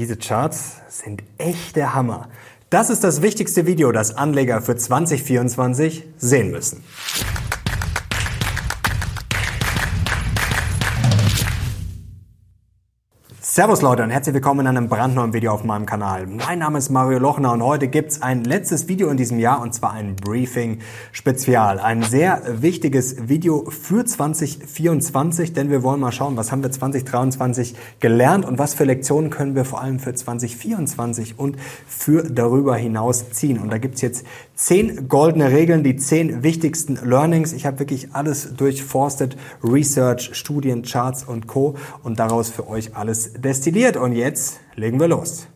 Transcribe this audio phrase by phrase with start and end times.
[0.00, 2.30] Diese Charts sind echt der Hammer.
[2.70, 6.82] Das ist das wichtigste Video, das Anleger für 2024 sehen müssen.
[13.60, 16.26] Servus Leute und herzlich willkommen in einem brandneuen Video auf meinem Kanal.
[16.26, 19.74] Mein Name ist Mario Lochner und heute gibt's ein letztes Video in diesem Jahr und
[19.74, 21.78] zwar ein Briefing-Spezial.
[21.78, 27.74] Ein sehr wichtiges Video für 2024, denn wir wollen mal schauen, was haben wir 2023
[28.00, 33.28] gelernt und was für Lektionen können wir vor allem für 2024 und für darüber hinaus
[33.28, 33.58] ziehen.
[33.58, 34.24] Und da gibt's jetzt
[34.60, 37.54] zehn goldene Regeln, die zehn wichtigsten Learnings.
[37.54, 41.76] Ich habe wirklich alles durchforstet, Research, Studien, Charts und Co.
[42.02, 43.96] und daraus für euch alles destilliert.
[43.96, 45.46] Und jetzt legen wir los.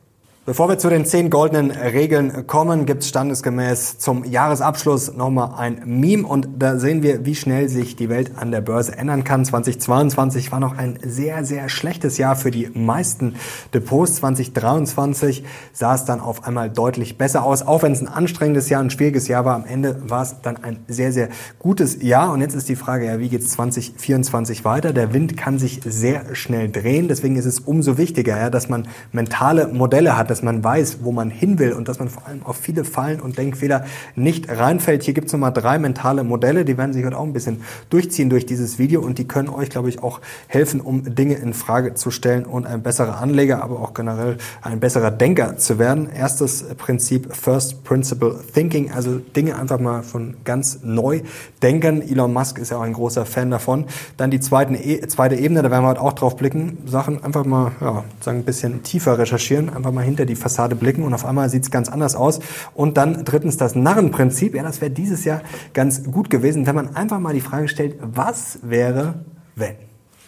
[0.47, 5.81] Bevor wir zu den zehn goldenen Regeln kommen, gibt es standesgemäß zum Jahresabschluss nochmal ein
[5.87, 9.47] Meme und da sehen wir, wie schnell sich die Welt an der Börse ändern kann.
[9.47, 13.37] 2022 war noch ein sehr, sehr schlechtes Jahr für die meisten
[13.73, 14.17] Depots.
[14.17, 18.83] 2023 sah es dann auf einmal deutlich besser aus, auch wenn es ein anstrengendes Jahr,
[18.83, 19.55] ein schwieriges Jahr war.
[19.55, 23.07] Am Ende war es dann ein sehr, sehr gutes Jahr und jetzt ist die Frage,
[23.07, 24.93] ja, wie geht es 2024 weiter?
[24.93, 28.89] Der Wind kann sich sehr schnell drehen, deswegen ist es umso wichtiger, ja, dass man
[29.11, 32.43] mentale Modelle hat, dass man weiß, wo man hin will und dass man vor allem
[32.43, 33.85] auf viele Fallen und Denkfehler
[34.17, 35.05] nicht reinfällt.
[35.05, 38.31] Hier gibt es nochmal drei mentale Modelle, die werden sich heute auch ein bisschen durchziehen
[38.31, 41.95] durch dieses Video und die können euch, glaube ich, auch helfen, um Dinge in Frage
[41.95, 46.09] zu stellen und ein besserer Anleger, aber auch generell ein besserer Denker zu werden.
[46.11, 51.21] Erstes Prinzip, First Principle Thinking, also Dinge einfach mal von ganz neu
[51.63, 52.03] denken.
[52.03, 53.85] Elon Musk ist ja auch ein großer Fan davon.
[54.17, 57.45] Dann die zweite, e zweite Ebene, da werden wir heute auch drauf blicken, Sachen einfach
[57.45, 61.15] mal, ja, sagen ein bisschen tiefer recherchieren, einfach mal hinter hinter die Fassade blicken und
[61.15, 62.41] auf einmal sieht es ganz anders aus.
[62.75, 64.55] Und dann drittens das Narrenprinzip.
[64.55, 65.43] Ja, das wäre dieses Jahr
[65.73, 69.77] ganz gut gewesen, wenn man einfach mal die Frage stellt, was wäre, wenn?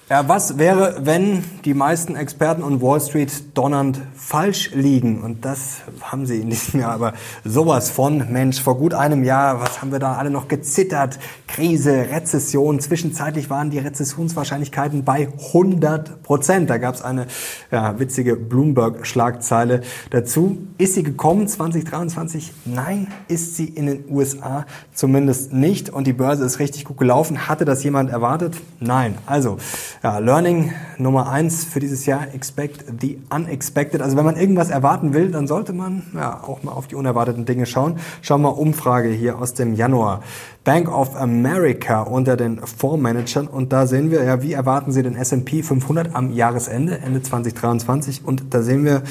[0.08, 5.24] Ja, was wäre, wenn die meisten Experten und Wall Street donnernd falsch liegen?
[5.24, 8.30] Und das haben sie in diesem Jahr aber sowas von.
[8.30, 11.18] Mensch, vor gut einem Jahr, was haben wir da alle noch gezittert?
[11.48, 12.78] Krise, Rezession.
[12.78, 16.70] Zwischenzeitlich waren die Rezessionswahrscheinlichkeiten bei 100 Prozent.
[16.70, 17.26] Da gab es eine
[17.72, 20.58] ja, witzige Bloomberg-Schlagzeile dazu.
[20.78, 22.52] Ist sie gekommen 2023?
[22.64, 25.90] Nein, ist sie in den USA zumindest nicht.
[25.90, 27.48] Und die Börse ist richtig gut gelaufen.
[27.48, 28.54] Hatte das jemand erwartet?
[28.78, 29.18] Nein.
[29.26, 29.58] Also,
[30.02, 34.02] ja, Learning Nummer eins für dieses Jahr, expect the unexpected.
[34.02, 37.44] Also wenn man irgendwas erwarten will, dann sollte man ja auch mal auf die unerwarteten
[37.44, 37.98] Dinge schauen.
[38.22, 40.22] Schauen wir mal Umfrage hier aus dem Januar.
[40.64, 45.14] Bank of America unter den Fondsmanagern und da sehen wir ja, wie erwarten Sie den
[45.14, 49.02] S&P 500 am Jahresende, Ende 2023 und da sehen wir,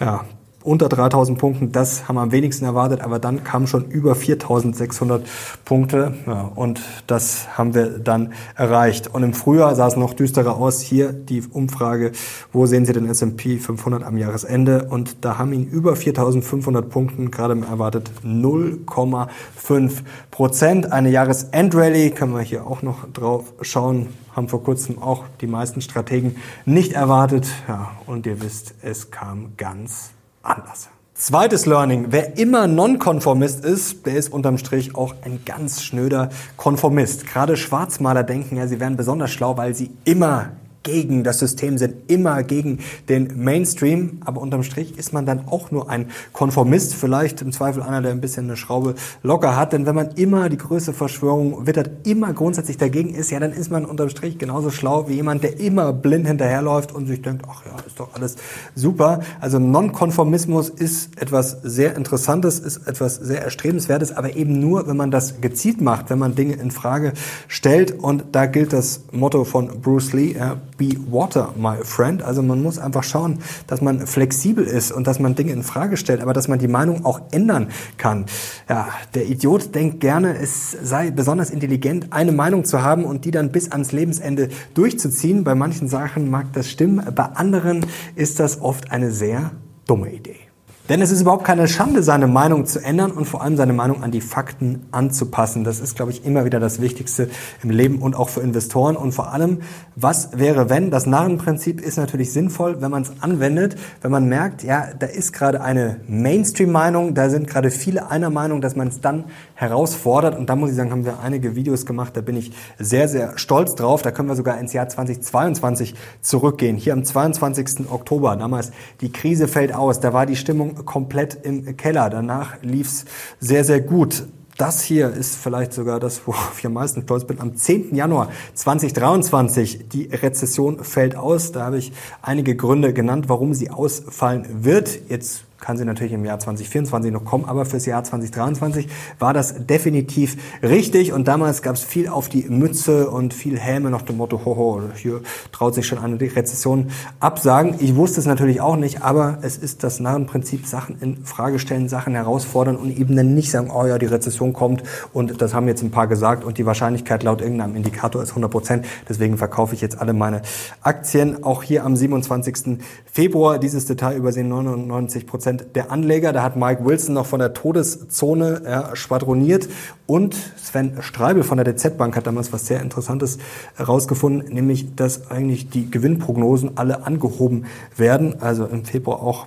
[0.00, 0.24] ja,
[0.64, 5.24] unter 3000 Punkten, das haben wir am wenigsten erwartet, aber dann kamen schon über 4600
[5.64, 9.08] Punkte ja, und das haben wir dann erreicht.
[9.08, 10.80] Und im Frühjahr sah es noch düsterer aus.
[10.80, 12.12] Hier die Umfrage,
[12.52, 14.86] wo sehen Sie den S&P 500 am Jahresende?
[14.88, 19.92] Und da haben ihn über 4500 Punkten gerade erwartet 0,5
[20.30, 20.92] Prozent.
[20.92, 25.80] Eine Jahresendrallye, können wir hier auch noch drauf schauen, haben vor kurzem auch die meisten
[25.80, 27.46] Strategen nicht erwartet.
[27.68, 30.10] Ja, und ihr wisst, es kam ganz
[30.42, 30.88] anders.
[31.14, 32.06] Zweites Learning.
[32.10, 37.26] Wer immer Nonkonformist ist, der ist unterm Strich auch ein ganz schnöder Konformist.
[37.26, 40.50] Gerade Schwarzmaler denken ja, sie wären besonders schlau, weil sie immer
[40.82, 42.78] gegen das System sind, immer gegen
[43.08, 44.20] den Mainstream.
[44.24, 48.12] Aber unterm Strich ist man dann auch nur ein Konformist, vielleicht im Zweifel einer, der
[48.12, 49.72] ein bisschen eine Schraube locker hat.
[49.72, 53.70] Denn wenn man immer die größte Verschwörung wittert, immer grundsätzlich dagegen ist, ja, dann ist
[53.70, 57.64] man unterm Strich genauso schlau wie jemand, der immer blind hinterherläuft und sich denkt, ach
[57.66, 58.36] ja, ist doch alles
[58.74, 59.20] super.
[59.40, 65.10] Also Nonkonformismus ist etwas sehr Interessantes, ist etwas sehr Erstrebenswertes, aber eben nur, wenn man
[65.10, 67.12] das gezielt macht, wenn man Dinge in Frage
[67.48, 67.98] stellt.
[67.98, 72.22] Und da gilt das Motto von Bruce Lee, ja, be water, my friend.
[72.22, 75.96] Also man muss einfach schauen, dass man flexibel ist und dass man Dinge in Frage
[75.96, 78.26] stellt, aber dass man die Meinung auch ändern kann.
[78.68, 83.30] Ja, der Idiot denkt gerne, es sei besonders intelligent, eine Meinung zu haben und die
[83.30, 85.44] dann bis ans Lebensende durchzuziehen.
[85.44, 89.52] Bei manchen Sachen mag das stimmen, bei anderen ist das oft eine sehr
[89.86, 90.41] dumme Idee.
[90.88, 94.02] Denn es ist überhaupt keine Schande, seine Meinung zu ändern und vor allem seine Meinung
[94.02, 95.62] an die Fakten anzupassen.
[95.62, 97.30] Das ist, glaube ich, immer wieder das Wichtigste
[97.62, 98.96] im Leben und auch für Investoren.
[98.96, 99.60] Und vor allem,
[99.94, 100.90] was wäre, wenn?
[100.90, 105.32] Das Narrenprinzip ist natürlich sinnvoll, wenn man es anwendet, wenn man merkt, ja, da ist
[105.32, 110.36] gerade eine Mainstream-Meinung, da sind gerade viele einer Meinung, dass man es dann herausfordert.
[110.36, 112.50] Und da muss ich sagen, haben wir einige Videos gemacht, da bin ich
[112.80, 114.02] sehr, sehr stolz drauf.
[114.02, 116.76] Da können wir sogar ins Jahr 2022 zurückgehen.
[116.76, 117.88] Hier am 22.
[117.88, 122.10] Oktober, damals die Krise fällt aus, da war die Stimmung komplett im Keller.
[122.10, 123.04] Danach lief's
[123.40, 124.24] sehr, sehr gut.
[124.58, 127.40] das hier ist vielleicht sogar das, worauf ich am meisten stolz bin.
[127.40, 127.94] Am 10.
[127.94, 131.52] Januar 2023, die Rezession fällt aus.
[131.52, 135.08] Da habe ich einige Gründe genannt, warum sie ausfallen wird.
[135.08, 138.88] Jetzt kann sie natürlich im Jahr 2024 noch kommen, aber fürs Jahr 2023
[139.18, 143.88] war das definitiv richtig und damals gab es viel auf die Mütze und viel Häme
[143.88, 145.22] nach dem Motto, hoho, hier
[145.52, 147.76] traut sich schon eine Rezession absagen.
[147.78, 151.88] Ich wusste es natürlich auch nicht, aber es ist das Narrenprinzip, Sachen in Frage stellen,
[151.88, 154.82] Sachen herausfordern und eben dann nicht sagen, oh ja, die Rezession kommt
[155.12, 158.50] und das haben jetzt ein paar gesagt und die Wahrscheinlichkeit laut irgendeinem Indikator ist 100
[158.50, 158.86] Prozent.
[159.08, 160.42] Deswegen verkaufe ich jetzt alle meine
[160.82, 161.44] Aktien.
[161.44, 162.78] Auch hier am 27.
[163.04, 166.32] Februar dieses Detail übersehen 99 Prozent Prozent der Anleger.
[166.32, 169.68] Da hat Mike Wilson noch von der Todeszone ja, schwadroniert.
[170.06, 173.38] Und Sven Streibel von der DZ Bank hat damals was sehr Interessantes
[173.76, 177.66] herausgefunden, nämlich, dass eigentlich die Gewinnprognosen alle angehoben
[177.96, 178.40] werden.
[178.40, 179.46] Also im Februar auch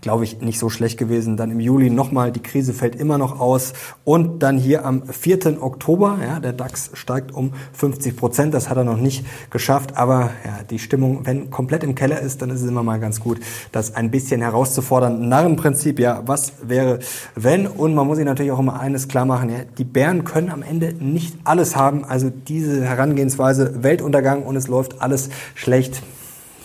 [0.00, 1.36] glaube ich, nicht so schlecht gewesen.
[1.36, 3.72] Dann im Juli nochmal, die Krise fällt immer noch aus.
[4.04, 5.62] Und dann hier am 4.
[5.62, 8.54] Oktober, ja, der DAX steigt um 50 Prozent.
[8.54, 9.96] Das hat er noch nicht geschafft.
[9.96, 13.20] Aber ja, die Stimmung, wenn komplett im Keller ist, dann ist es immer mal ganz
[13.20, 13.40] gut,
[13.72, 15.28] das ein bisschen herauszufordern.
[15.28, 16.98] Narrenprinzip, ja, was wäre,
[17.34, 17.66] wenn?
[17.66, 20.62] Und man muss sich natürlich auch immer eines klar machen, ja, die Bären können am
[20.62, 22.04] Ende nicht alles haben.
[22.04, 26.02] Also diese Herangehensweise, Weltuntergang und es läuft alles schlecht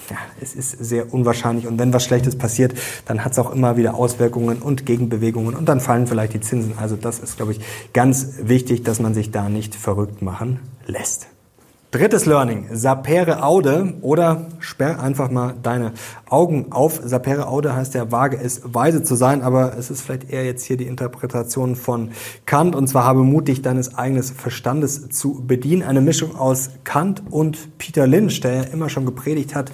[0.09, 1.67] ja, es ist sehr unwahrscheinlich.
[1.67, 2.73] Und wenn was Schlechtes passiert,
[3.05, 6.73] dann hat es auch immer wieder Auswirkungen und Gegenbewegungen und dann fallen vielleicht die Zinsen.
[6.77, 7.59] Also das ist, glaube ich,
[7.93, 11.27] ganz wichtig, dass man sich da nicht verrückt machen lässt.
[11.91, 15.93] Drittes Learning, sapere aude oder sperr einfach mal deine
[16.29, 17.01] Augen auf.
[17.03, 20.63] Sapere aude heißt ja, wage es, weise zu sein, aber es ist vielleicht eher jetzt
[20.65, 22.11] hier die Interpretation von
[22.45, 25.81] Kant und zwar habe Mut, dich deines eigenen Verstandes zu bedienen.
[25.81, 29.71] Eine Mischung aus Kant und Peter Lynch, der ja immer schon gepredigt hat,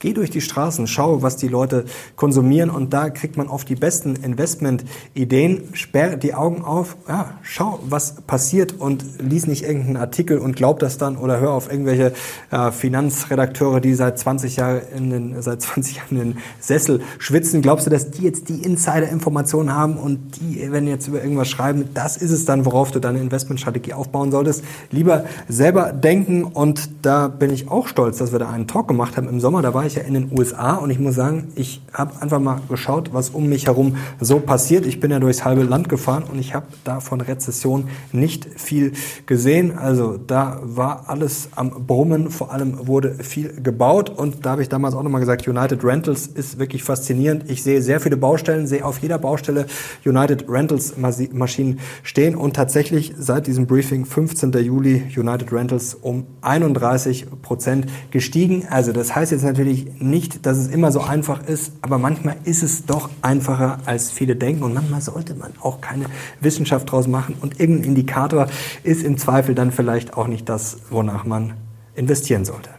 [0.00, 1.84] Geh durch die Straßen, schau, was die Leute
[2.14, 5.70] konsumieren und da kriegt man oft die besten Investment-Ideen.
[5.72, 10.78] Sperr die Augen auf, ja, schau, was passiert und lies nicht irgendeinen Artikel und glaub
[10.78, 12.12] das dann oder hör auf irgendwelche
[12.52, 17.60] äh, Finanzredakteure, die seit 20 Jahren in den, seit 20 Jahren in den Sessel schwitzen.
[17.60, 21.88] Glaubst du, dass die jetzt die Insider-Informationen haben und die, wenn jetzt über irgendwas schreiben,
[21.94, 24.62] das ist es dann, worauf du deine Investmentstrategie aufbauen solltest?
[24.92, 29.16] Lieber selber denken und da bin ich auch stolz, dass wir da einen Talk gemacht
[29.16, 29.60] haben im Sommer.
[29.62, 32.60] Da war ich ja in den USA und ich muss sagen, ich habe einfach mal
[32.68, 34.86] geschaut, was um mich herum so passiert.
[34.86, 38.92] Ich bin ja durchs halbe Land gefahren und ich habe da von Rezession nicht viel
[39.26, 39.76] gesehen.
[39.76, 44.68] Also da war alles am Brummen, vor allem wurde viel gebaut und da habe ich
[44.68, 47.50] damals auch nochmal gesagt, United Rentals ist wirklich faszinierend.
[47.50, 49.66] Ich sehe sehr viele Baustellen, sehe auf jeder Baustelle
[50.04, 54.52] United Rentals Maschinen stehen und tatsächlich seit diesem Briefing 15.
[54.52, 58.66] Juli United Rentals um 31 Prozent gestiegen.
[58.68, 62.36] Also das heißt jetzt natürlich natürlich nicht, dass es immer so einfach ist, aber manchmal
[62.44, 64.62] ist es doch einfacher, als viele denken.
[64.62, 66.06] Und manchmal sollte man auch keine
[66.40, 67.36] Wissenschaft draus machen.
[67.40, 68.48] Und irgendein Indikator
[68.82, 71.54] ist im Zweifel dann vielleicht auch nicht das, wonach man
[71.94, 72.70] investieren sollte.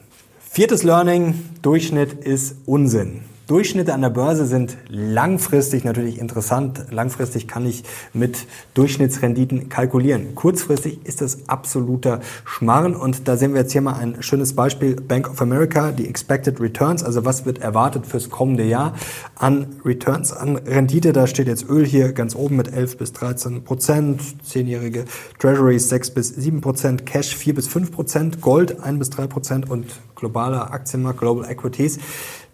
[0.50, 3.22] Viertes Learning, Durchschnitt ist Unsinn.
[3.50, 6.86] Durchschnitte an der Börse sind langfristig natürlich interessant.
[6.92, 10.36] Langfristig kann ich mit Durchschnittsrenditen kalkulieren.
[10.36, 14.98] Kurzfristig ist das absoluter Schmarren und da sehen wir jetzt hier mal ein schönes Beispiel.
[14.98, 18.94] Bank of America, die Expected Returns, also was wird erwartet fürs kommende Jahr
[19.34, 21.12] an Returns, an Rendite.
[21.12, 25.06] Da steht jetzt Öl hier ganz oben mit 11 bis 13 Prozent, zehnjährige
[25.40, 29.72] Treasuries 6 bis 7 Prozent, Cash 4 bis 5 Prozent, Gold 1 bis 3 Prozent
[29.72, 31.98] und globaler Aktienmarkt, Global Equities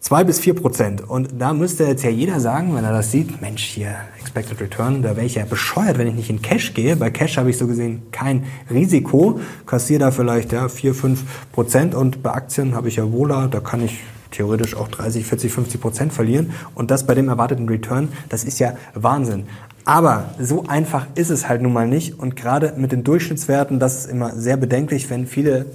[0.06, 1.02] Zwei bis vier Prozent.
[1.02, 5.02] Und da müsste jetzt ja jeder sagen, wenn er das sieht, Mensch, hier, Expected Return,
[5.02, 6.96] da wäre ich ja bescheuert, wenn ich nicht in Cash gehe.
[6.96, 11.96] Bei Cash habe ich so gesehen kein Risiko, kassiere da vielleicht ja, vier, fünf Prozent.
[11.96, 13.98] Und bei Aktien habe ich ja Wohler, da kann ich
[14.30, 16.52] theoretisch auch 30, 40, 50 Prozent verlieren.
[16.76, 19.48] Und das bei dem erwarteten Return, das ist ja Wahnsinn.
[19.86, 22.20] Aber so einfach ist es halt nun mal nicht.
[22.20, 25.66] Und gerade mit den Durchschnittswerten, das ist immer sehr bedenklich, wenn viele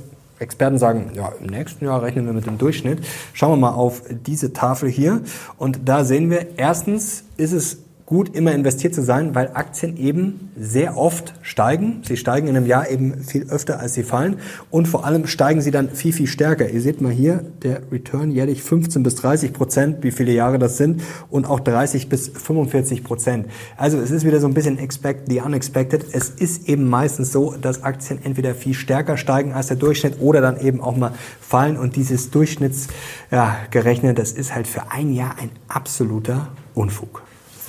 [0.41, 3.05] Experten sagen, ja, im nächsten Jahr rechnen wir mit dem Durchschnitt.
[3.35, 5.21] Schauen wir mal auf diese Tafel hier.
[5.59, 7.79] Und da sehen wir, erstens ist es
[8.11, 12.03] gut, immer investiert zu sein, weil Aktien eben sehr oft steigen.
[12.05, 14.39] Sie steigen in einem Jahr eben viel öfter, als sie fallen.
[14.69, 16.69] Und vor allem steigen sie dann viel, viel stärker.
[16.69, 20.77] Ihr seht mal hier, der Return jährlich 15 bis 30 Prozent, wie viele Jahre das
[20.77, 21.03] sind.
[21.31, 23.47] Und auch 30 bis 45 Prozent.
[23.77, 26.05] Also es ist wieder so ein bisschen expect the unexpected.
[26.11, 30.41] Es ist eben meistens so, dass Aktien entweder viel stärker steigen als der Durchschnitt oder
[30.41, 31.77] dann eben auch mal fallen.
[31.77, 32.89] Und dieses Durchschnitts
[33.31, 37.23] ja, das ist halt für ein Jahr ein absoluter Unfug.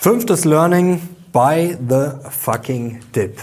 [0.03, 0.99] Fünftes Learning,
[1.31, 3.37] buy the fucking dip.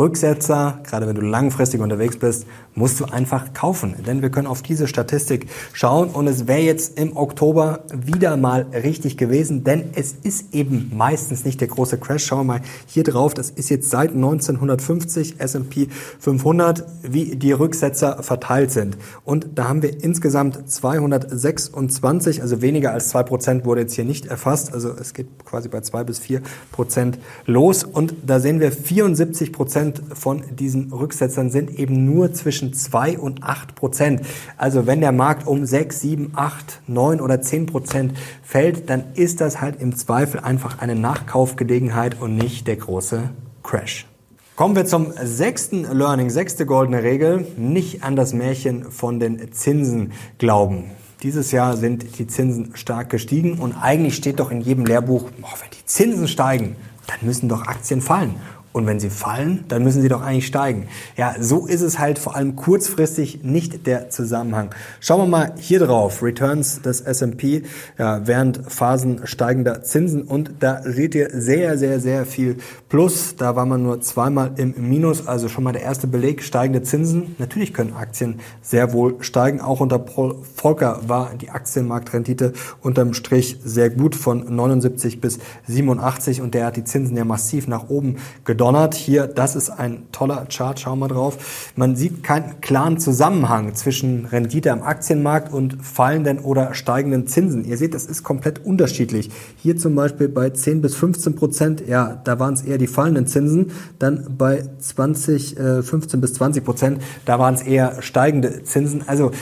[0.00, 2.44] Rücksetzer, gerade wenn du langfristig unterwegs bist,
[2.74, 3.94] musst du einfach kaufen.
[4.06, 8.66] Denn wir können auf diese Statistik schauen und es wäre jetzt im Oktober wieder mal
[8.72, 12.24] richtig gewesen, denn es ist eben meistens nicht der große Crash.
[12.24, 15.88] Schauen wir mal hier drauf, das ist jetzt seit 1950 S&P
[16.18, 18.96] 500, wie die Rücksetzer verteilt sind.
[19.24, 24.26] Und da haben wir insgesamt 226, also weniger als zwei Prozent wurde jetzt hier nicht
[24.26, 28.72] erfasst, also es geht quasi bei zwei bis vier Prozent los und da sehen wir
[28.72, 34.22] 74 Prozent von diesen Rücksetzern sind eben nur zwischen zwischen 2 und 8 Prozent.
[34.56, 39.40] Also wenn der Markt um 6, 7, 8, 9 oder 10 Prozent fällt, dann ist
[39.40, 43.30] das halt im Zweifel einfach eine Nachkaufgelegenheit und nicht der große
[43.62, 44.06] Crash.
[44.54, 50.12] Kommen wir zum sechsten Learning, sechste goldene Regel, nicht an das Märchen von den Zinsen
[50.38, 50.90] glauben.
[51.22, 55.46] Dieses Jahr sind die Zinsen stark gestiegen und eigentlich steht doch in jedem Lehrbuch, oh,
[55.60, 56.76] wenn die Zinsen steigen,
[57.06, 58.34] dann müssen doch Aktien fallen.
[58.72, 60.88] Und wenn sie fallen, dann müssen sie doch eigentlich steigen.
[61.16, 64.74] Ja, so ist es halt vor allem kurzfristig nicht der Zusammenhang.
[65.00, 66.22] Schauen wir mal hier drauf.
[66.22, 67.64] Returns des S&P
[67.98, 70.22] ja, während Phasen steigender Zinsen.
[70.22, 72.56] Und da seht ihr sehr, sehr, sehr viel
[72.88, 73.36] Plus.
[73.36, 75.26] Da war man nur zweimal im Minus.
[75.26, 76.42] Also schon mal der erste Beleg.
[76.42, 77.36] Steigende Zinsen.
[77.38, 79.60] Natürlich können Aktien sehr wohl steigen.
[79.60, 86.40] Auch unter Paul Volcker war die Aktienmarktrendite unterm Strich sehr gut von 79 bis 87.
[86.40, 88.94] Und der hat die Zinsen ja massiv nach oben gedrückt donnert.
[88.94, 91.72] Hier, das ist ein toller Chart, schauen wir drauf.
[91.74, 97.64] Man sieht keinen klaren Zusammenhang zwischen Rendite am Aktienmarkt und fallenden oder steigenden Zinsen.
[97.64, 99.30] Ihr seht, das ist komplett unterschiedlich.
[99.56, 103.26] Hier zum Beispiel bei 10 bis 15 Prozent, ja, da waren es eher die fallenden
[103.26, 103.72] Zinsen.
[103.98, 109.02] Dann bei 20, äh, 15 bis 20 Prozent, da waren es eher steigende Zinsen.
[109.08, 109.32] Also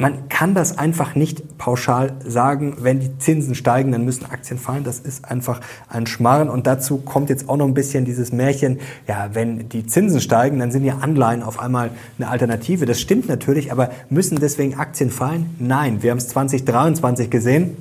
[0.00, 4.84] man kann das einfach nicht pauschal sagen, wenn die Zinsen steigen, dann müssen Aktien fallen.
[4.84, 6.48] Das ist einfach ein Schmarren.
[6.48, 8.78] Und dazu kommt jetzt auch noch ein bisschen dieses Märchen,
[9.08, 12.86] ja, wenn die Zinsen steigen, dann sind ja Anleihen auf einmal eine Alternative.
[12.86, 15.56] Das stimmt natürlich, aber müssen deswegen Aktien fallen?
[15.58, 17.76] Nein, wir haben es 2023 gesehen.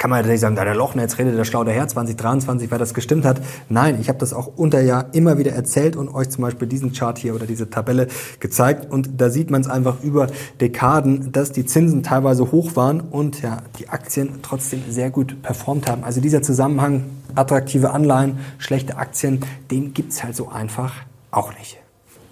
[0.00, 2.94] Kann man natürlich sagen, da der Lochner, jetzt redet der schlau daher, 2023, wer das
[2.94, 3.42] gestimmt hat.
[3.68, 6.94] Nein, ich habe das auch unter Jahr immer wieder erzählt und euch zum Beispiel diesen
[6.94, 8.06] Chart hier oder diese Tabelle
[8.38, 8.90] gezeigt.
[8.90, 10.28] Und da sieht man es einfach über
[10.58, 15.86] Dekaden, dass die Zinsen teilweise hoch waren und ja, die Aktien trotzdem sehr gut performt
[15.86, 16.02] haben.
[16.02, 17.04] Also dieser Zusammenhang,
[17.34, 19.40] attraktive Anleihen, schlechte Aktien,
[19.70, 20.94] den gibt's halt so einfach
[21.30, 21.76] auch nicht.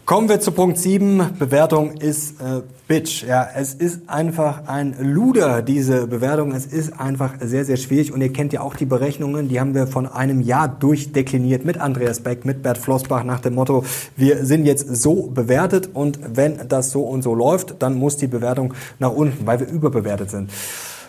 [0.09, 1.35] Kommen wir zu Punkt 7.
[1.39, 3.25] Bewertung ist äh, Bitch.
[3.25, 6.53] Ja, es ist einfach ein Luder, diese Bewertung.
[6.53, 8.11] Es ist einfach sehr, sehr schwierig.
[8.11, 11.79] Und ihr kennt ja auch die Berechnungen, die haben wir von einem Jahr durchdekliniert mit
[11.79, 13.85] Andreas Beck, mit Bert Flossbach nach dem Motto,
[14.17, 18.29] wir sind jetzt so bewertet und wenn das so und so läuft, dann muss die
[18.29, 20.51] Bewertung nach unten, weil wir überbewertet sind.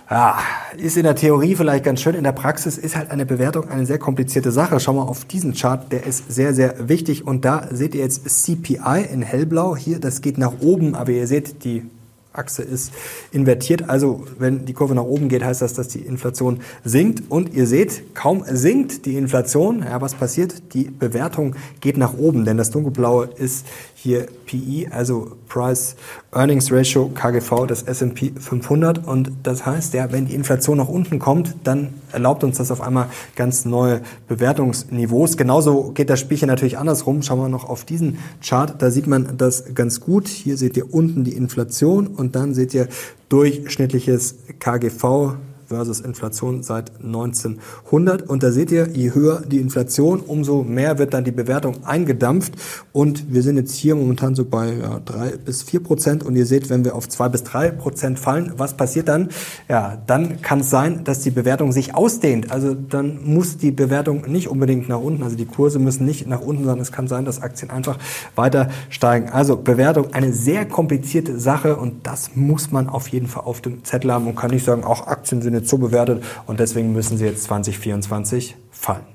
[0.10, 0.40] Ja,
[0.76, 3.86] ist in der Theorie vielleicht ganz schön, in der Praxis ist halt eine Bewertung eine
[3.86, 4.80] sehr komplizierte Sache.
[4.80, 8.28] Schau mal auf diesen Chart, der ist sehr, sehr wichtig und da seht ihr jetzt
[8.28, 9.76] CPI in hellblau.
[9.76, 11.84] Hier, das geht nach oben, aber ihr seht, die
[12.34, 12.92] Achse ist
[13.32, 13.90] invertiert.
[13.90, 17.24] Also wenn die Kurve nach oben geht, heißt das, dass die Inflation sinkt.
[17.30, 20.74] Und ihr seht, kaum sinkt die Inflation, ja, was passiert?
[20.74, 25.96] Die Bewertung geht nach oben, denn das dunkelblaue ist hier PE, also Price
[26.32, 31.20] Earnings Ratio KGV des S&P 500 und das heißt, ja, wenn die Inflation nach unten
[31.20, 35.36] kommt, dann erlaubt uns das auf einmal ganz neue Bewertungsniveaus.
[35.36, 37.24] Genauso geht das Spielchen natürlich andersrum.
[37.24, 40.28] Schauen wir noch auf diesen Chart, da sieht man das ganz gut.
[40.28, 42.88] Hier seht ihr unten die Inflation und dann seht ihr
[43.30, 45.38] durchschnittliches KGV
[45.70, 48.30] versus Inflation seit 1900.
[48.30, 52.54] Und da seht ihr, je höher die Inflation, umso mehr wird dann die Bewertung eingedampft.
[52.92, 56.24] Und wir sind jetzt hier momentan so bei ja, drei bis vier Prozent.
[56.24, 59.30] Und ihr seht, wenn wir auf zwei bis drei Prozent fallen, was passiert dann?
[59.70, 62.52] Ja, dann kann es sein, dass die Bewertung sich ausdehnt.
[62.52, 66.42] Also dann muss die Bewertung nicht unbedingt nach unten, also die Kurse müssen nicht nach
[66.42, 67.98] unten, sondern es kann sein, dass Aktien einfach
[68.36, 69.30] weiter steigen.
[69.30, 73.84] Also Bewertung eine sehr komplizierte Sache und das muss man auf jeden Fall auf dem
[73.84, 77.18] Zettel haben und kann nicht sagen, auch Aktien sind jetzt so bewertet und deswegen müssen
[77.18, 79.06] sie jetzt 2024 fallen.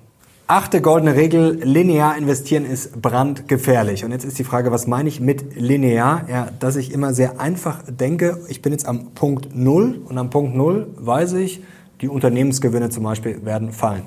[0.47, 4.05] Achte goldene Regel, linear investieren ist brandgefährlich.
[4.05, 6.29] Und jetzt ist die Frage, was meine ich mit linear?
[6.29, 10.29] Ja, dass ich immer sehr einfach denke, ich bin jetzt am Punkt Null und am
[10.29, 11.63] Punkt Null weiß ich,
[12.03, 14.03] die Unternehmensgewinne zum Beispiel werden fallen.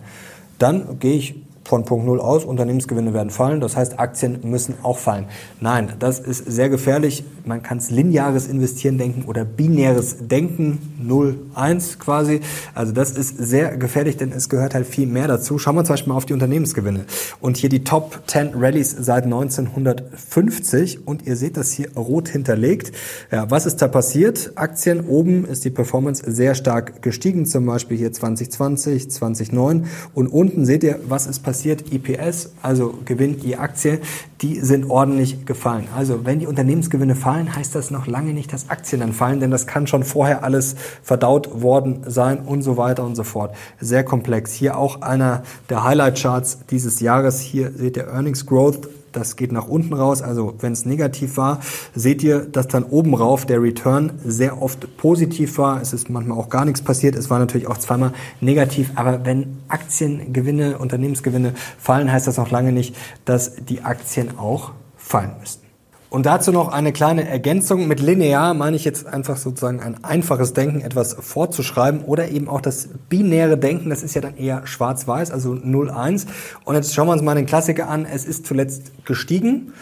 [0.59, 4.97] Dann gehe ich von Punkt Null aus, Unternehmensgewinne werden fallen, das heißt Aktien müssen auch
[4.97, 5.25] fallen.
[5.59, 7.25] Nein, das ist sehr gefährlich.
[7.45, 12.39] Man kann es lineares Investieren denken oder binäres Denken, 0, 1 quasi.
[12.73, 15.57] Also das ist sehr gefährlich, denn es gehört halt viel mehr dazu.
[15.57, 17.05] Schauen wir zum Beispiel mal auf die Unternehmensgewinne.
[17.41, 22.93] Und hier die Top 10 Rallies seit 1950 und ihr seht das hier rot hinterlegt.
[23.29, 24.53] Ja, was ist da passiert?
[24.55, 30.65] Aktien oben ist die Performance sehr stark gestiegen, zum Beispiel hier 2020, 2009 und unten
[30.65, 31.91] seht ihr, was ist passiert passiert?
[31.91, 33.99] EPS, also Gewinn je Aktie,
[34.41, 35.87] die sind ordentlich gefallen.
[35.95, 39.49] Also wenn die Unternehmensgewinne fallen, heißt das noch lange nicht, dass Aktien dann fallen, denn
[39.49, 43.55] das kann schon vorher alles verdaut worden sein und so weiter und so fort.
[43.79, 44.53] Sehr komplex.
[44.53, 47.39] Hier auch einer der Highlight-Charts dieses Jahres.
[47.39, 50.21] Hier seht ihr Earnings Growth das geht nach unten raus.
[50.21, 51.59] Also wenn es negativ war,
[51.95, 55.81] seht ihr, dass dann oben rauf der Return sehr oft positiv war.
[55.81, 57.15] Es ist manchmal auch gar nichts passiert.
[57.15, 58.91] Es war natürlich auch zweimal negativ.
[58.95, 62.95] Aber wenn Aktiengewinne, Unternehmensgewinne fallen, heißt das noch lange nicht,
[63.25, 65.66] dass die Aktien auch fallen müssten.
[66.09, 67.87] Und dazu noch eine kleine Ergänzung.
[67.87, 72.61] Mit linear meine ich jetzt einfach sozusagen ein einfaches Denken, etwas vorzuschreiben oder eben auch
[72.61, 73.89] das binäre Denken.
[73.89, 76.27] Das ist ja dann eher schwarz-weiß, also 0-1.
[76.63, 78.05] Und jetzt schauen wir uns mal den Klassiker an.
[78.05, 79.73] Es ist zuletzt gestiegen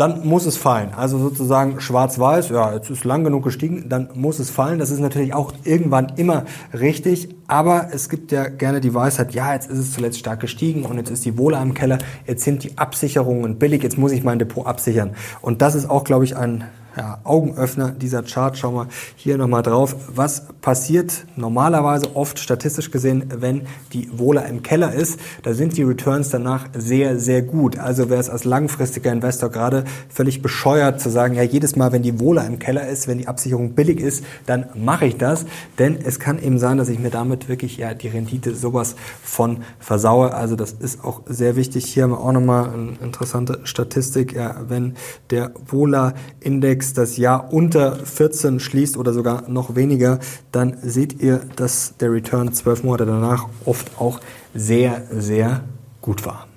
[0.00, 0.94] dann muss es fallen.
[0.96, 4.78] Also sozusagen schwarz-weiß, ja, jetzt ist lang genug gestiegen, dann muss es fallen.
[4.78, 9.52] Das ist natürlich auch irgendwann immer richtig, aber es gibt ja gerne die Weisheit, ja,
[9.52, 12.64] jetzt ist es zuletzt stark gestiegen und jetzt ist die Wohle im Keller, jetzt sind
[12.64, 15.10] die Absicherungen billig, jetzt muss ich mein Depot absichern.
[15.42, 16.64] Und das ist auch, glaube ich, ein
[16.96, 18.56] ja, Augenöffner dieser Chart.
[18.56, 19.94] Schauen wir hier nochmal drauf.
[20.14, 25.20] Was passiert normalerweise oft statistisch gesehen, wenn die Wohler im Keller ist?
[25.42, 27.78] Da sind die Returns danach sehr, sehr gut.
[27.78, 32.02] Also wäre es als langfristiger Investor gerade völlig bescheuert zu sagen, ja, jedes Mal, wenn
[32.02, 35.46] die Wohler im Keller ist, wenn die Absicherung billig ist, dann mache ich das.
[35.78, 39.58] Denn es kann eben sein, dass ich mir damit wirklich ja die Rendite sowas von
[39.78, 40.34] versaue.
[40.34, 41.86] Also das ist auch sehr wichtig.
[41.86, 44.32] Hier haben wir auch nochmal eine interessante Statistik.
[44.32, 44.94] Ja, wenn
[45.30, 50.18] der Wohler-Index Index das Jahr unter 14 schließt oder sogar noch weniger,
[50.50, 54.18] dann seht ihr, dass der Return zwölf Monate danach oft auch
[54.54, 55.62] sehr, sehr
[56.00, 56.49] gut war.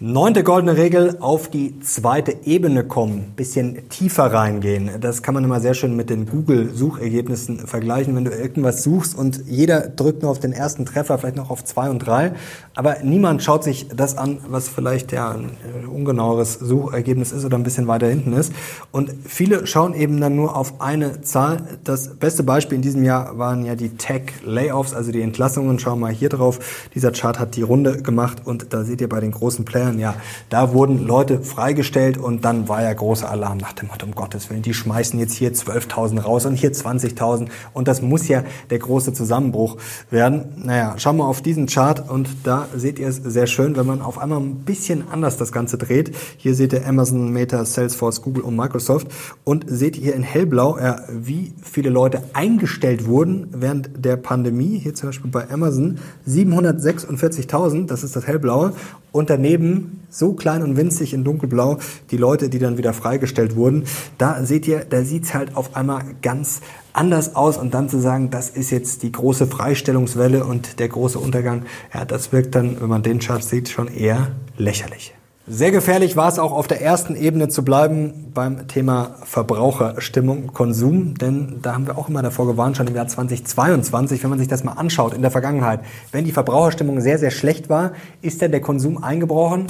[0.00, 4.92] Neunte goldene Regel, auf die zweite Ebene kommen, bisschen tiefer reingehen.
[5.00, 9.42] Das kann man immer sehr schön mit den Google-Suchergebnissen vergleichen, wenn du irgendwas suchst und
[9.48, 12.30] jeder drückt nur auf den ersten Treffer, vielleicht noch auf zwei und drei,
[12.76, 15.50] aber niemand schaut sich das an, was vielleicht ja ein
[15.92, 18.52] ungenaueres Suchergebnis ist oder ein bisschen weiter hinten ist.
[18.92, 21.56] Und viele schauen eben dann nur auf eine Zahl.
[21.82, 25.80] Das beste Beispiel in diesem Jahr waren ja die Tech-Layoffs, also die Entlassungen.
[25.80, 26.60] Schauen wir mal hier drauf.
[26.94, 29.98] Dieser Chart hat die Runde gemacht und da seht ihr bei den großen Playern, Bayern,
[29.98, 30.14] ja,
[30.48, 34.50] da wurden Leute freigestellt und dann war ja großer Alarm nach dem Motto, um Gottes
[34.50, 38.78] Willen, die schmeißen jetzt hier 12.000 raus und hier 20.000 und das muss ja der
[38.78, 39.76] große Zusammenbruch
[40.10, 40.62] werden.
[40.64, 44.02] Naja, schauen wir auf diesen Chart und da seht ihr es sehr schön, wenn man
[44.02, 46.14] auf einmal ein bisschen anders das Ganze dreht.
[46.36, 49.08] Hier seht ihr Amazon, Meta, Salesforce, Google und Microsoft
[49.44, 54.78] und seht hier in hellblau, ja, wie viele Leute eingestellt wurden während der Pandemie.
[54.78, 58.72] Hier zum Beispiel bei Amazon 746.000, das ist das hellblaue
[59.12, 61.78] und daneben, so klein und winzig in dunkelblau,
[62.10, 63.84] die Leute, die dann wieder freigestellt wurden.
[64.16, 66.60] Da seht ihr, da sieht's halt auf einmal ganz
[66.92, 71.18] anders aus und dann zu sagen, das ist jetzt die große Freistellungswelle und der große
[71.18, 71.62] Untergang,
[71.94, 75.17] ja, das wirkt dann, wenn man den Chart sieht, schon eher lächerlich.
[75.50, 81.14] Sehr gefährlich war es auch auf der ersten Ebene zu bleiben beim Thema Verbraucherstimmung, Konsum,
[81.14, 84.48] denn da haben wir auch immer davor gewarnt, schon im Jahr 2022, wenn man sich
[84.48, 85.80] das mal anschaut in der Vergangenheit.
[86.12, 89.68] Wenn die Verbraucherstimmung sehr, sehr schlecht war, ist dann der Konsum eingebrochen.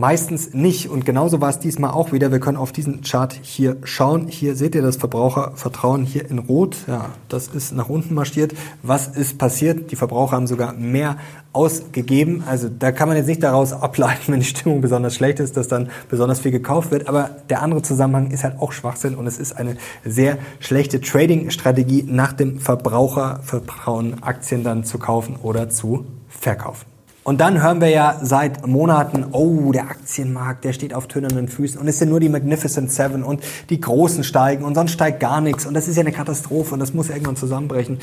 [0.00, 0.88] Meistens nicht.
[0.88, 2.32] Und genauso war es diesmal auch wieder.
[2.32, 4.28] Wir können auf diesen Chart hier schauen.
[4.28, 6.78] Hier seht ihr das Verbrauchervertrauen hier in Rot.
[6.86, 8.54] Ja, das ist nach unten marschiert.
[8.82, 9.92] Was ist passiert?
[9.92, 11.18] Die Verbraucher haben sogar mehr
[11.52, 12.42] ausgegeben.
[12.46, 15.68] Also da kann man jetzt nicht daraus ableiten, wenn die Stimmung besonders schlecht ist, dass
[15.68, 17.06] dann besonders viel gekauft wird.
[17.06, 22.06] Aber der andere Zusammenhang ist halt auch Schwachsinn und es ist eine sehr schlechte Trading-Strategie,
[22.08, 26.86] nach dem Verbrauchervertrauen Aktien dann zu kaufen oder zu verkaufen.
[27.30, 31.80] Und dann hören wir ja seit Monaten, oh, der Aktienmarkt, der steht auf tönernen Füßen
[31.80, 35.40] und es sind nur die Magnificent Seven und die Großen steigen und sonst steigt gar
[35.40, 38.00] nichts und das ist ja eine Katastrophe und das muss irgendwann zusammenbrechen.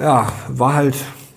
[0.00, 0.96] Ja, war halt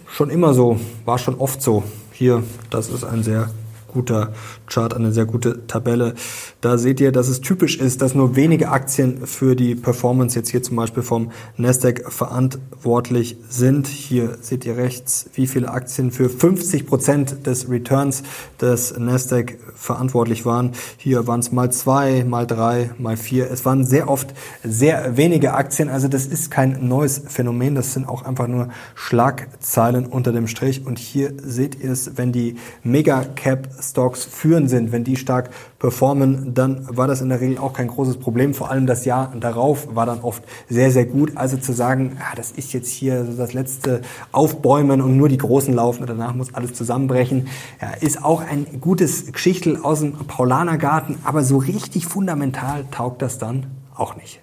[0.09, 1.83] schon immer so, war schon oft so.
[2.11, 2.41] Hier,
[2.71, 3.51] das ist ein sehr
[3.95, 4.33] guter
[4.67, 6.15] Chart, eine sehr gute Tabelle.
[6.59, 10.49] Da seht ihr, dass es typisch ist, dass nur wenige Aktien für die Performance jetzt
[10.49, 13.87] hier zum Beispiel vom Nasdaq verantwortlich sind.
[13.87, 18.23] Hier seht ihr rechts, wie viele Aktien für 50 Prozent des Returns
[18.59, 20.71] des Nasdaq verantwortlich waren.
[20.97, 23.49] Hier waren es mal zwei, mal drei, mal vier.
[23.49, 25.87] Es waren sehr oft sehr wenige Aktien.
[25.87, 27.75] Also das ist kein neues Phänomen.
[27.75, 30.85] Das sind auch einfach nur Schlagzeilen unter dem Strich.
[30.85, 35.49] Und hier seht ihr es, wenn die Mega Cap Stocks führend sind, wenn die stark
[35.79, 38.53] performen, dann war das in der Regel auch kein großes Problem.
[38.53, 41.33] Vor allem das Jahr darauf war dann oft sehr, sehr gut.
[41.35, 45.73] Also zu sagen, ja, das ist jetzt hier das letzte Aufbäumen und nur die Großen
[45.73, 47.47] laufen und danach muss alles zusammenbrechen,
[47.81, 53.37] ja, ist auch ein gutes Geschichtel aus dem Paulanergarten, aber so richtig fundamental taugt das
[53.37, 54.41] dann auch nicht.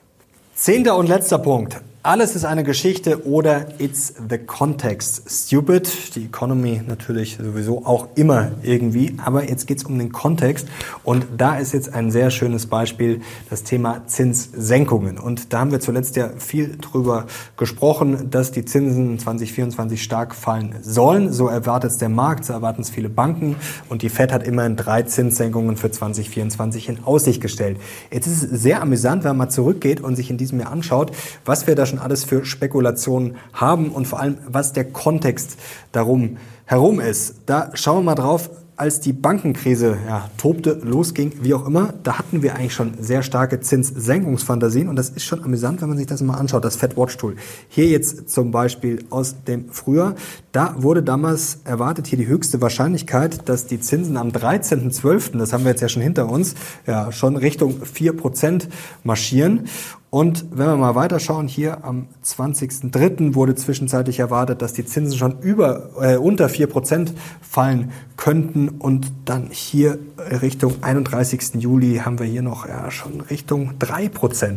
[0.54, 1.80] Zehnter und letzter Punkt.
[2.04, 6.16] Alles ist eine Geschichte oder it's the context stupid.
[6.16, 10.66] Die Economy natürlich sowieso auch immer irgendwie, aber jetzt geht's um den Kontext
[11.04, 15.16] und da ist jetzt ein sehr schönes Beispiel das Thema Zinssenkungen.
[15.16, 20.74] Und da haben wir zuletzt ja viel drüber gesprochen, dass die Zinsen 2024 stark fallen
[20.82, 21.32] sollen.
[21.32, 23.54] So erwartet es der Markt, so erwarten es viele Banken
[23.88, 27.78] und die Fed hat immerhin drei Zinssenkungen für 2024 in Aussicht gestellt.
[28.10, 31.12] Jetzt ist es sehr amüsant, wenn man zurückgeht und sich in diesem Jahr anschaut,
[31.44, 35.58] was wir da schon alles für Spekulationen haben und vor allem, was der Kontext
[35.92, 37.36] darum herum ist.
[37.46, 42.18] Da schauen wir mal drauf, als die Bankenkrise ja, tobte, losging, wie auch immer, da
[42.18, 46.06] hatten wir eigentlich schon sehr starke Zinssenkungsfantasien und das ist schon amüsant, wenn man sich
[46.06, 47.36] das mal anschaut, das Fed Watch Tool.
[47.68, 50.14] Hier jetzt zum Beispiel aus dem Frühjahr,
[50.52, 55.64] da wurde damals erwartet hier die höchste Wahrscheinlichkeit, dass die Zinsen am 13.12., das haben
[55.64, 56.54] wir jetzt ja schon hinter uns,
[56.86, 58.68] ja schon Richtung 4%
[59.02, 59.68] marschieren
[60.14, 63.34] und wenn wir mal weiterschauen, hier am 20.03.
[63.34, 69.48] wurde zwischenzeitlich erwartet, dass die Zinsen schon über äh, unter 4% fallen könnten und dann
[69.50, 69.98] hier
[70.42, 71.54] Richtung 31.
[71.54, 74.56] Juli haben wir hier noch ja, schon Richtung 3%.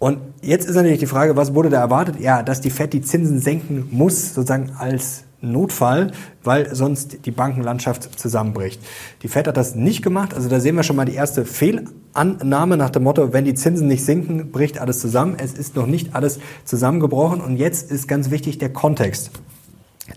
[0.00, 2.18] Und jetzt ist natürlich die Frage, was wurde da erwartet?
[2.18, 8.18] Ja, dass die Fed die Zinsen senken muss, sozusagen als Notfall, weil sonst die Bankenlandschaft
[8.18, 8.80] zusammenbricht.
[9.22, 12.76] Die Fed hat das nicht gemacht, also da sehen wir schon mal die erste Fehlannahme
[12.76, 15.36] nach dem Motto, wenn die Zinsen nicht sinken, bricht alles zusammen.
[15.38, 19.30] Es ist noch nicht alles zusammengebrochen und jetzt ist ganz wichtig der Kontext.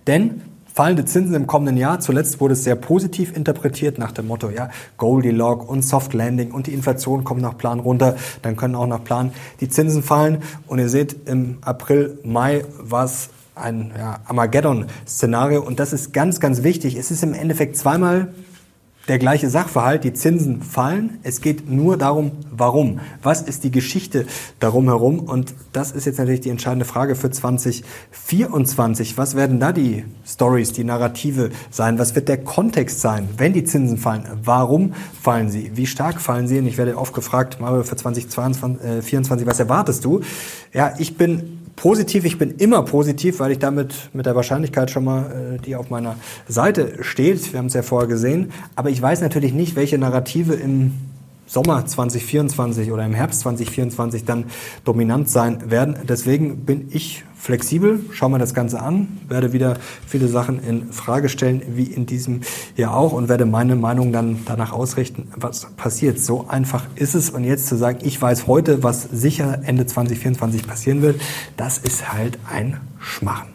[0.08, 0.42] Denn
[0.74, 2.00] fallende Zinsen im kommenden Jahr.
[2.00, 6.68] Zuletzt wurde es sehr positiv interpretiert nach dem Motto, ja, Goldilocks und Soft Landing und
[6.68, 8.16] die Inflation kommt nach Plan runter.
[8.42, 9.32] Dann können auch nach Plan
[9.62, 10.40] die Zinsen fallen.
[10.68, 16.40] Und ihr seht, im April, Mai war es ein ja, Armageddon-Szenario und das ist ganz,
[16.40, 16.96] ganz wichtig.
[16.96, 18.34] Es ist im Endeffekt zweimal
[19.08, 21.20] der gleiche Sachverhalt, die Zinsen fallen.
[21.24, 23.02] Es geht nur darum, warum.
[23.22, 24.26] Was ist die Geschichte
[24.60, 25.20] darum herum?
[25.20, 29.18] Und das ist jetzt natürlich die entscheidende Frage für 2024.
[29.18, 32.00] Was werden da die Stories, die Narrative sein?
[32.00, 34.26] Was wird der Kontext sein, wenn die Zinsen fallen?
[34.42, 35.72] Warum fallen sie?
[35.76, 36.60] Wie stark fallen sie?
[36.60, 40.22] Und ich werde oft gefragt, Mario, für 2024, was erwartest du?
[40.72, 42.26] Ja, ich bin positiv.
[42.26, 45.90] Ich bin immer positiv, weil ich damit mit der Wahrscheinlichkeit schon mal, äh, die auf
[45.90, 46.16] meiner
[46.48, 47.52] Seite steht.
[47.52, 48.52] Wir haben es ja vorher gesehen.
[48.76, 50.94] Aber ich weiß natürlich nicht, welche Narrative im
[51.46, 54.46] Sommer 2024 oder im Herbst 2024 dann
[54.86, 55.98] dominant sein werden.
[56.08, 59.76] Deswegen bin ich flexibel, schau mir das Ganze an, werde wieder
[60.08, 62.40] viele Sachen in Frage stellen, wie in diesem
[62.78, 66.20] Jahr auch und werde meine Meinung dann danach ausrichten, was passiert.
[66.20, 67.32] So einfach ist es.
[67.32, 71.20] Und jetzt zu sagen, ich weiß heute, was sicher Ende 2024 passieren wird,
[71.58, 73.53] das ist halt ein Schmarren.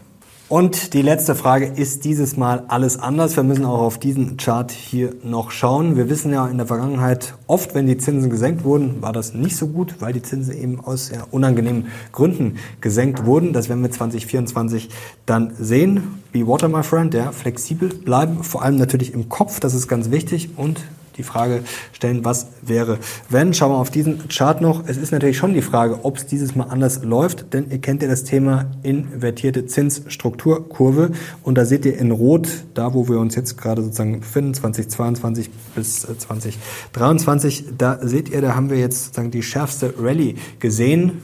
[0.48, 3.37] Und die letzte Frage, ist dieses Mal alles anders?
[3.37, 5.94] Wir müssen auch auf diesen Chart hier noch schauen.
[5.94, 9.58] Wir wissen ja in der Vergangenheit oft, wenn die Zinsen gesenkt wurden, war das nicht
[9.58, 13.52] so gut, weil die Zinsen eben aus ja, unangenehmen Gründen gesenkt wurden.
[13.52, 14.88] Das werden wir 2024
[15.26, 16.22] dann sehen.
[16.32, 20.11] Be water, my friend, ja, flexibel bleiben, vor allem natürlich im Kopf, das ist ganz
[20.11, 20.80] wichtig und
[21.18, 23.52] die Frage stellen, was wäre, wenn.
[23.52, 24.85] Schauen wir auf diesen Chart noch.
[24.87, 28.02] Es ist natürlich schon die Frage, ob es dieses Mal anders läuft, denn ihr kennt
[28.02, 31.11] ja das Thema invertierte Zinsstrukturkurve
[31.42, 35.50] und da seht ihr in Rot, da wo wir uns jetzt gerade sozusagen befinden, 2022
[35.74, 41.20] bis 2023, äh, da seht ihr, da haben wir jetzt sozusagen die schärfste Rallye gesehen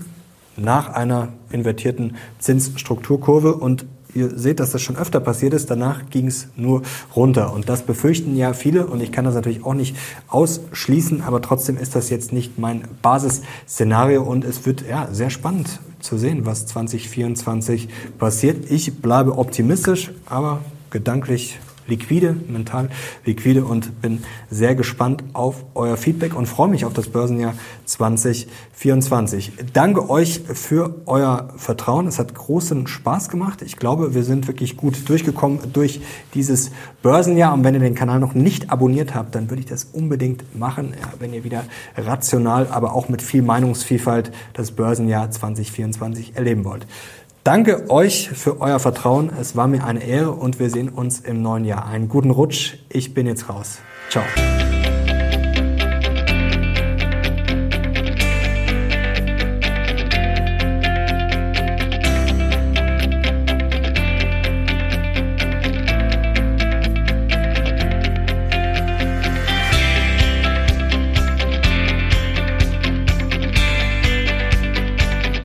[0.56, 5.70] nach einer invertierten Zinsstrukturkurve und ihr seht, dass das schon öfter passiert ist.
[5.70, 6.82] Danach ging es nur
[7.14, 7.52] runter.
[7.52, 8.86] Und das befürchten ja viele.
[8.86, 9.96] Und ich kann das natürlich auch nicht
[10.28, 11.22] ausschließen.
[11.22, 14.22] Aber trotzdem ist das jetzt nicht mein Basisszenario.
[14.22, 18.70] Und es wird ja sehr spannend zu sehen, was 2024 passiert.
[18.70, 22.88] Ich bleibe optimistisch, aber gedanklich liquide, mental
[23.24, 29.52] liquide und bin sehr gespannt auf euer Feedback und freue mich auf das Börsenjahr 2024.
[29.72, 32.06] Danke euch für euer Vertrauen.
[32.06, 33.62] Es hat großen Spaß gemacht.
[33.62, 36.00] Ich glaube, wir sind wirklich gut durchgekommen durch
[36.34, 36.70] dieses
[37.02, 37.52] Börsenjahr.
[37.52, 40.94] Und wenn ihr den Kanal noch nicht abonniert habt, dann würde ich das unbedingt machen,
[41.18, 41.64] wenn ihr wieder
[41.96, 46.86] rational, aber auch mit viel Meinungsvielfalt das Börsenjahr 2024 erleben wollt.
[47.44, 49.30] Danke euch für euer Vertrauen.
[49.38, 51.86] Es war mir eine Ehre und wir sehen uns im neuen Jahr.
[51.86, 52.78] Einen guten Rutsch.
[52.88, 53.80] Ich bin jetzt raus.
[54.08, 54.24] Ciao.